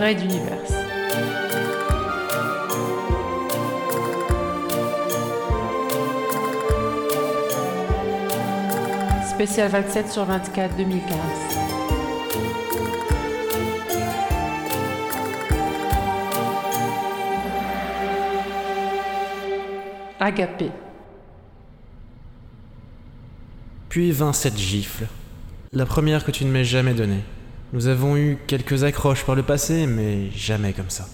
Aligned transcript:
Raid 0.00 0.22
Universe. 0.22 0.72
Spécial 9.28 9.68
27 9.68 10.08
sur 10.10 10.24
24 10.24 10.74
2015. 10.78 11.16
Agapé. 20.18 20.70
Puis 23.90 24.12
vint 24.12 24.32
cette 24.32 24.56
gifle, 24.56 25.08
la 25.72 25.84
première 25.84 26.24
que 26.24 26.30
tu 26.30 26.46
ne 26.46 26.50
m'aies 26.50 26.64
jamais 26.64 26.94
donnée. 26.94 27.22
Nous 27.72 27.86
avons 27.86 28.16
eu 28.16 28.36
quelques 28.48 28.82
accroches 28.82 29.24
par 29.24 29.36
le 29.36 29.44
passé, 29.44 29.86
mais 29.86 30.28
jamais 30.32 30.72
comme 30.72 30.90
ça. 30.90 31.06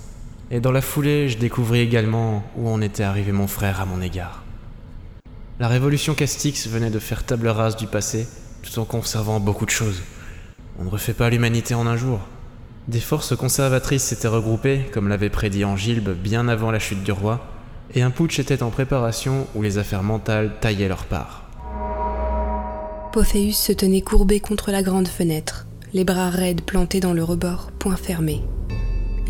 Et 0.51 0.59
dans 0.59 0.73
la 0.73 0.81
foulée, 0.81 1.29
je 1.29 1.37
découvris 1.37 1.81
également 1.81 2.43
où 2.57 2.69
en 2.71 2.81
était 2.81 3.03
arrivé 3.03 3.31
mon 3.31 3.47
frère 3.47 3.83
à 3.83 3.85
mon 3.85 4.01
égard. 4.01 4.43
La 5.61 5.69
révolution 5.69 6.15
Castix 6.15 6.67
venait 6.67 6.89
de 6.89 6.99
faire 6.99 7.25
table 7.25 7.49
rase 7.49 7.77
du 7.77 7.87
passé, 7.87 8.27
tout 8.63 8.79
en 8.79 8.87
conservant 8.87 9.39
beaucoup 9.39 9.67
de 9.67 9.71
choses. 9.71 10.03
On 10.79 10.85
ne 10.85 10.89
refait 10.89 11.13
pas 11.13 11.29
l'humanité 11.29 11.75
en 11.75 11.87
un 11.87 11.99
jour. 11.99 12.21
Des 12.89 13.01
forces 13.01 13.37
conservatrices 13.37 14.05
s'étaient 14.05 14.27
regroupées, 14.27 14.87
comme 14.93 15.09
l'avait 15.09 15.29
prédit 15.29 15.67
Angilbe 15.67 16.11
bien 16.11 16.49
avant 16.49 16.71
la 16.71 16.79
chute 16.79 17.03
du 17.03 17.13
roi, 17.13 17.45
et 17.95 18.01
un 18.01 18.11
putsch 18.11 18.39
était 18.39 18.63
en 18.63 18.71
préparation 18.71 19.47
où 19.55 19.61
les 19.61 19.77
affaires 19.77 20.03
mentales 20.03 20.53
taillaient 20.61 20.89
leur 20.89 21.05
part. 21.05 21.43
Pophéus 23.13 23.57
se 23.57 23.73
tenait 23.73 24.01
courbé 24.01 24.41
contre 24.41 24.71
la 24.71 24.83
grande 24.83 25.09
fenêtre, 25.09 25.66
les 25.97 26.05
bras 26.05 26.29
raides 26.29 26.61
plantés 26.61 27.01
dans 27.01 27.15
le 27.15 27.25
rebord, 27.25 27.73
poings 27.79 27.97
fermés. 27.97 28.43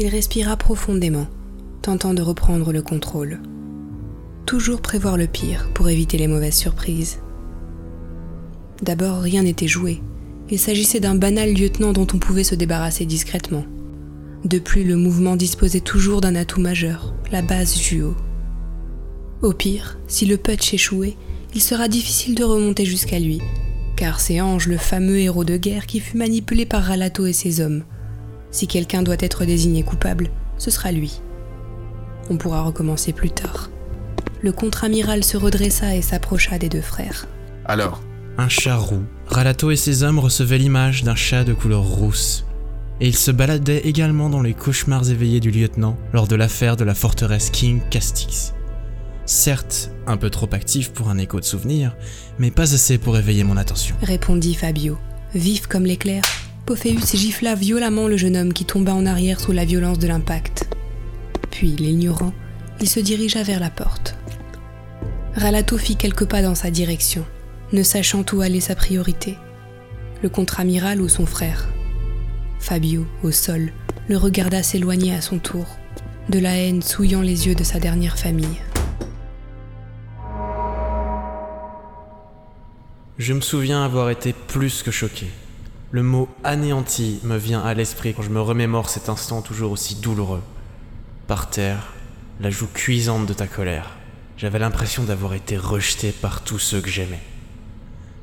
Il 0.00 0.08
respira 0.08 0.56
profondément, 0.56 1.28
tentant 1.80 2.12
de 2.12 2.22
reprendre 2.22 2.72
le 2.72 2.82
contrôle. 2.82 3.38
Toujours 4.46 4.80
prévoir 4.80 5.16
le 5.16 5.28
pire 5.28 5.70
pour 5.74 5.88
éviter 5.88 6.18
les 6.18 6.26
mauvaises 6.26 6.56
surprises. 6.56 7.20
D'abord, 8.82 9.20
rien 9.20 9.44
n'était 9.44 9.68
joué. 9.68 10.02
Il 10.50 10.58
s'agissait 10.58 10.98
d'un 10.98 11.14
banal 11.14 11.54
lieutenant 11.54 11.92
dont 11.92 12.08
on 12.12 12.18
pouvait 12.18 12.42
se 12.42 12.56
débarrasser 12.56 13.06
discrètement. 13.06 13.64
De 14.44 14.58
plus, 14.58 14.82
le 14.82 14.96
mouvement 14.96 15.36
disposait 15.36 15.78
toujours 15.78 16.20
d'un 16.20 16.34
atout 16.34 16.60
majeur, 16.60 17.14
la 17.30 17.42
base 17.42 17.78
Juo. 17.78 18.16
Au 19.40 19.52
pire, 19.52 20.00
si 20.08 20.26
le 20.26 20.36
putsch 20.36 20.74
échouait, 20.74 21.14
il 21.54 21.62
sera 21.62 21.86
difficile 21.86 22.34
de 22.34 22.42
remonter 22.42 22.84
jusqu'à 22.84 23.20
lui, 23.20 23.40
car 23.96 24.20
c'est 24.20 24.40
Ange, 24.40 24.68
le 24.68 24.76
fameux 24.76 25.18
héros 25.18 25.44
de 25.44 25.56
guerre, 25.56 25.86
qui 25.86 26.00
fut 26.00 26.16
manipulé 26.16 26.66
par 26.66 26.84
Ralato 26.84 27.26
et 27.26 27.32
ses 27.32 27.60
hommes. 27.60 27.82
Si 28.50 28.66
quelqu'un 28.66 29.02
doit 29.02 29.16
être 29.18 29.44
désigné 29.44 29.82
coupable, 29.82 30.30
ce 30.58 30.70
sera 30.70 30.92
lui. 30.92 31.20
On 32.30 32.36
pourra 32.36 32.62
recommencer 32.62 33.12
plus 33.12 33.30
tard. 33.30 33.70
Le 34.42 34.52
contre-amiral 34.52 35.24
se 35.24 35.36
redressa 35.36 35.96
et 35.96 36.02
s'approcha 36.02 36.58
des 36.58 36.68
deux 36.68 36.80
frères. 36.80 37.26
Alors, 37.64 38.02
Un 38.38 38.50
chat 38.50 38.76
roux. 38.76 39.02
Ralato 39.26 39.70
et 39.70 39.76
ses 39.76 40.02
hommes 40.02 40.18
recevaient 40.18 40.58
l'image 40.58 41.02
d'un 41.04 41.14
chat 41.14 41.42
de 41.42 41.54
couleur 41.54 41.82
rousse. 41.82 42.44
Et 43.00 43.08
ils 43.08 43.16
se 43.16 43.30
baladaient 43.30 43.86
également 43.86 44.28
dans 44.28 44.42
les 44.42 44.52
cauchemars 44.52 45.08
éveillés 45.10 45.40
du 45.40 45.50
lieutenant 45.50 45.96
lors 46.12 46.28
de 46.28 46.36
l'affaire 46.36 46.76
de 46.76 46.84
la 46.84 46.94
forteresse 46.94 47.48
King 47.50 47.80
Castix. 47.90 48.52
Certes, 49.26 49.90
un 50.06 50.16
peu 50.16 50.30
trop 50.30 50.48
actif 50.52 50.90
pour 50.90 51.08
un 51.08 51.18
écho 51.18 51.40
de 51.40 51.44
souvenir, 51.44 51.96
mais 52.38 52.52
pas 52.52 52.74
assez 52.74 52.96
pour 52.96 53.18
éveiller 53.18 53.42
mon 53.42 53.56
attention. 53.56 53.96
Répondit 54.00 54.54
Fabio. 54.54 54.98
Vif 55.34 55.66
comme 55.66 55.84
l'éclair, 55.84 56.22
Pophéus 56.64 57.16
gifla 57.16 57.56
violemment 57.56 58.06
le 58.06 58.16
jeune 58.16 58.36
homme 58.36 58.52
qui 58.52 58.64
tomba 58.64 58.94
en 58.94 59.04
arrière 59.04 59.40
sous 59.40 59.50
la 59.50 59.64
violence 59.64 59.98
de 59.98 60.06
l'impact. 60.06 60.68
Puis, 61.50 61.74
l'ignorant, 61.76 62.32
il 62.80 62.88
se 62.88 63.00
dirigea 63.00 63.42
vers 63.42 63.60
la 63.60 63.70
porte. 63.70 64.16
Ralato 65.34 65.76
fit 65.76 65.96
quelques 65.96 66.26
pas 66.26 66.42
dans 66.42 66.54
sa 66.54 66.70
direction, 66.70 67.24
ne 67.72 67.82
sachant 67.82 68.24
où 68.32 68.40
allait 68.42 68.60
sa 68.60 68.76
priorité. 68.76 69.36
Le 70.22 70.28
contre-amiral 70.28 71.00
ou 71.00 71.08
son 71.08 71.26
frère 71.26 71.68
Fabio, 72.60 73.06
au 73.22 73.32
sol, 73.32 73.72
le 74.08 74.16
regarda 74.16 74.62
s'éloigner 74.62 75.14
à 75.14 75.20
son 75.20 75.38
tour, 75.38 75.66
de 76.28 76.38
la 76.38 76.56
haine 76.56 76.82
souillant 76.82 77.22
les 77.22 77.48
yeux 77.48 77.54
de 77.54 77.64
sa 77.64 77.80
dernière 77.80 78.18
famille. 78.18 78.58
Je 83.18 83.32
me 83.32 83.40
souviens 83.40 83.82
avoir 83.82 84.10
été 84.10 84.34
plus 84.34 84.82
que 84.82 84.90
choqué. 84.90 85.26
Le 85.90 86.02
mot 86.02 86.28
anéanti 86.44 87.18
me 87.24 87.38
vient 87.38 87.62
à 87.62 87.72
l'esprit 87.72 88.12
quand 88.12 88.20
je 88.20 88.28
me 88.28 88.42
remémore 88.42 88.90
cet 88.90 89.08
instant 89.08 89.40
toujours 89.40 89.72
aussi 89.72 89.94
douloureux. 89.94 90.42
Par 91.26 91.48
terre, 91.48 91.94
la 92.40 92.50
joue 92.50 92.66
cuisante 92.66 93.24
de 93.24 93.32
ta 93.32 93.46
colère, 93.46 93.96
j'avais 94.36 94.58
l'impression 94.58 95.02
d'avoir 95.02 95.32
été 95.32 95.56
rejeté 95.56 96.12
par 96.12 96.44
tous 96.44 96.58
ceux 96.58 96.82
que 96.82 96.90
j'aimais. 96.90 97.22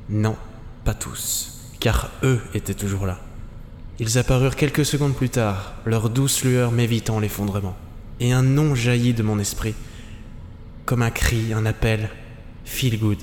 Non, 0.08 0.36
pas 0.84 0.94
tous, 0.94 1.72
car 1.80 2.10
eux 2.22 2.40
étaient 2.54 2.72
toujours 2.72 3.06
là. 3.06 3.18
Ils 3.98 4.16
apparurent 4.16 4.54
quelques 4.54 4.86
secondes 4.86 5.16
plus 5.16 5.30
tard, 5.30 5.74
leur 5.86 6.08
douce 6.08 6.44
lueur 6.44 6.70
m'évitant 6.70 7.18
l'effondrement. 7.18 7.76
Et 8.20 8.32
un 8.32 8.42
nom 8.42 8.76
jaillit 8.76 9.14
de 9.14 9.24
mon 9.24 9.40
esprit, 9.40 9.74
comme 10.84 11.02
un 11.02 11.10
cri, 11.10 11.52
un 11.52 11.66
appel, 11.66 12.10
feel 12.64 12.96
good. 12.96 13.18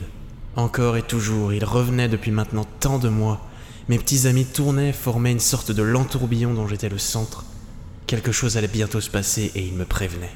Encore 0.55 0.97
et 0.97 1.01
toujours, 1.01 1.53
il 1.53 1.63
revenait 1.63 2.09
depuis 2.09 2.31
maintenant 2.31 2.65
tant 2.81 2.99
de 2.99 3.07
mois. 3.07 3.47
Mes 3.87 3.97
petits 3.97 4.27
amis 4.27 4.45
tournaient, 4.45 4.91
formaient 4.91 5.31
une 5.31 5.39
sorte 5.39 5.71
de 5.71 5.81
lent 5.81 6.03
tourbillon 6.03 6.53
dont 6.53 6.67
j'étais 6.67 6.89
le 6.89 6.97
centre. 6.97 7.45
Quelque 8.05 8.33
chose 8.33 8.57
allait 8.57 8.67
bientôt 8.67 8.99
se 8.99 9.09
passer 9.09 9.51
et 9.55 9.65
ils 9.65 9.73
me 9.73 9.85
prévenaient. 9.85 10.35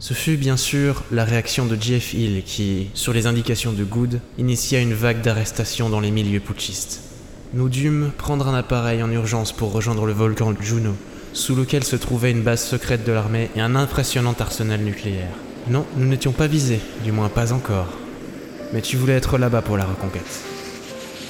Ce 0.00 0.12
fut 0.12 0.36
bien 0.36 0.58
sûr 0.58 1.02
la 1.12 1.24
réaction 1.24 1.64
de 1.64 1.80
Jeff 1.80 2.12
Hill 2.12 2.42
qui, 2.44 2.90
sur 2.92 3.14
les 3.14 3.26
indications 3.26 3.72
de 3.72 3.84
Good, 3.84 4.20
initia 4.36 4.80
une 4.80 4.92
vague 4.92 5.22
d'arrestations 5.22 5.88
dans 5.88 6.00
les 6.00 6.10
milieux 6.10 6.40
putschistes. 6.40 7.00
Nous 7.54 7.68
dûmes 7.68 8.10
prendre 8.18 8.48
un 8.48 8.54
appareil 8.54 9.02
en 9.02 9.10
urgence 9.10 9.52
pour 9.52 9.72
rejoindre 9.72 10.04
le 10.04 10.12
volcan 10.12 10.52
Juno, 10.60 10.94
sous 11.34 11.56
lequel 11.56 11.84
se 11.84 11.96
trouvait 11.96 12.30
une 12.30 12.42
base 12.42 12.64
secrète 12.64 13.04
de 13.04 13.12
l'armée 13.12 13.50
et 13.56 13.60
un 13.60 13.74
impressionnant 13.74 14.34
arsenal 14.38 14.80
nucléaire. 14.80 15.34
Non, 15.68 15.84
nous 15.96 16.06
n'étions 16.06 16.32
pas 16.32 16.46
visés, 16.46 16.80
du 17.02 17.12
moins 17.12 17.28
pas 17.28 17.52
encore. 17.52 17.88
Mais 18.72 18.80
tu 18.80 18.96
voulais 18.96 19.14
être 19.14 19.36
là-bas 19.36 19.62
pour 19.62 19.76
la 19.76 19.84
reconquête. 19.84 20.40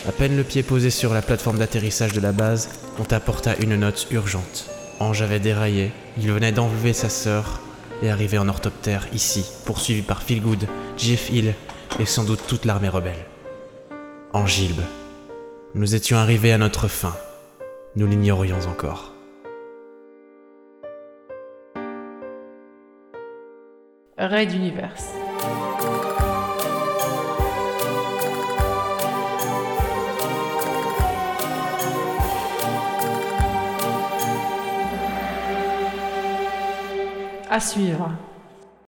À 0.06 0.12
peine 0.12 0.36
le 0.36 0.44
pied 0.44 0.62
posé 0.62 0.90
sur 0.90 1.14
la 1.14 1.22
plateforme 1.22 1.58
d'atterrissage 1.58 2.12
de 2.12 2.20
la 2.20 2.32
base, 2.32 2.68
on 2.98 3.04
t'apporta 3.04 3.56
une 3.56 3.76
note 3.76 4.06
urgente. 4.10 4.68
Ange 5.00 5.22
avait 5.22 5.40
déraillé, 5.40 5.92
il 6.18 6.30
venait 6.30 6.52
d'enlever 6.52 6.92
sa 6.92 7.08
sœur 7.08 7.60
et 8.02 8.10
arriver 8.10 8.36
en 8.36 8.48
orthoptère 8.48 9.08
ici, 9.14 9.46
poursuivi 9.64 10.02
par 10.02 10.22
Philgood, 10.22 10.66
Jeff 10.98 11.30
Hill 11.30 11.54
et 11.98 12.06
sans 12.06 12.24
doute 12.24 12.40
toute 12.46 12.66
l'armée 12.66 12.90
rebelle. 12.90 13.24
Angilbe. 14.34 14.82
Nous 15.74 15.94
étions 15.94 16.18
arrivés 16.18 16.52
à 16.52 16.58
notre 16.58 16.88
fin. 16.88 17.14
Nous 17.96 18.06
l'ignorions 18.06 18.60
encore. 18.68 19.13
Raid 24.16 24.52
Universe. 24.52 25.12
À 37.50 37.60
suivre. 37.60 38.10